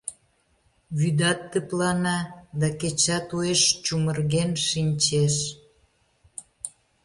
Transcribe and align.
Вӱдат 0.99 1.39
тыплана, 1.51 2.17
да 2.59 2.67
кечат 2.79 3.27
уэш 3.37 3.61
«чумырген» 3.83 4.51
шинчеш. 4.67 5.35